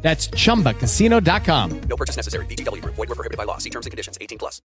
That's 0.00 0.30
chumbacasino.com. 0.30 1.80
No 1.88 1.96
purchase 1.96 2.16
necessary. 2.16 2.46
VGW 2.46 2.80
Group. 2.80 2.94
Void 2.96 3.08
were 3.10 3.14
prohibited 3.14 3.36
by 3.36 3.44
law. 3.44 3.58
See 3.58 3.70
terms 3.70 3.86
and 3.86 3.90
conditions. 3.90 4.16
18 4.18 4.38
plus. 4.38 4.62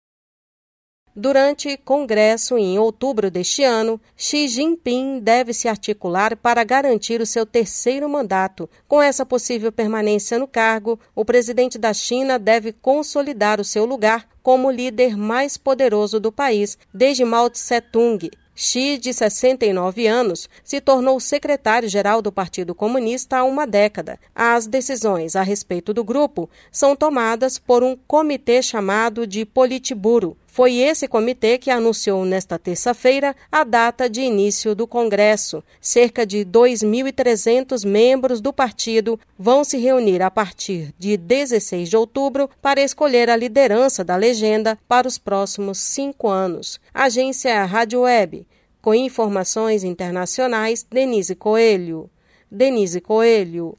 Durante 1.14 1.76
congresso 1.76 2.56
em 2.56 2.78
outubro 2.78 3.30
deste 3.30 3.62
ano, 3.62 4.00
Xi 4.16 4.48
Jinping 4.48 5.20
deve 5.20 5.52
se 5.52 5.68
articular 5.68 6.34
para 6.34 6.64
garantir 6.64 7.20
o 7.20 7.26
seu 7.26 7.44
terceiro 7.44 8.08
mandato. 8.08 8.68
Com 8.88 9.02
essa 9.02 9.26
possível 9.26 9.70
permanência 9.70 10.38
no 10.38 10.48
cargo, 10.48 10.98
o 11.14 11.22
presidente 11.22 11.76
da 11.76 11.92
China 11.92 12.38
deve 12.38 12.72
consolidar 12.72 13.60
o 13.60 13.64
seu 13.64 13.84
lugar 13.84 14.26
como 14.42 14.70
líder 14.70 15.14
mais 15.14 15.58
poderoso 15.58 16.18
do 16.18 16.32
país 16.32 16.78
desde 16.94 17.26
Mao 17.26 17.50
Tse-tung, 17.50 18.30
Xi, 18.54 18.98
de 18.98 19.14
69 19.14 20.06
anos, 20.06 20.48
se 20.62 20.80
tornou 20.80 21.18
secretário-geral 21.18 22.20
do 22.20 22.30
Partido 22.30 22.74
Comunista 22.74 23.38
há 23.38 23.44
uma 23.44 23.66
década. 23.66 24.18
As 24.34 24.66
decisões 24.66 25.34
a 25.34 25.42
respeito 25.42 25.94
do 25.94 26.04
grupo 26.04 26.50
são 26.70 26.94
tomadas 26.94 27.58
por 27.58 27.82
um 27.82 27.96
comitê 28.06 28.62
chamado 28.62 29.26
de 29.26 29.46
Politburo. 29.46 30.36
Foi 30.52 30.76
esse 30.76 31.08
comitê 31.08 31.56
que 31.56 31.70
anunciou 31.70 32.26
nesta 32.26 32.58
terça-feira 32.58 33.34
a 33.50 33.64
data 33.64 34.06
de 34.06 34.20
início 34.20 34.74
do 34.74 34.86
Congresso. 34.86 35.64
Cerca 35.80 36.26
de 36.26 36.44
2.300 36.44 37.86
membros 37.86 38.38
do 38.38 38.52
partido 38.52 39.18
vão 39.38 39.64
se 39.64 39.78
reunir 39.78 40.20
a 40.20 40.30
partir 40.30 40.94
de 40.98 41.16
16 41.16 41.88
de 41.88 41.96
outubro 41.96 42.50
para 42.60 42.82
escolher 42.82 43.30
a 43.30 43.36
liderança 43.36 44.04
da 44.04 44.14
legenda 44.14 44.78
para 44.86 45.08
os 45.08 45.16
próximos 45.16 45.78
cinco 45.78 46.28
anos. 46.28 46.78
Agência 46.92 47.64
Rádio 47.64 48.02
Web. 48.02 48.46
Com 48.82 48.94
informações 48.94 49.82
internacionais, 49.82 50.84
Denise 50.84 51.34
Coelho. 51.34 52.10
Denise 52.50 53.00
Coelho. 53.00 53.78